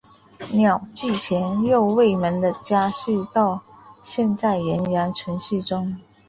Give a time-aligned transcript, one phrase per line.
[0.53, 3.61] 鸟居强右卫门的家系到
[4.01, 6.01] 现在仍然存续中。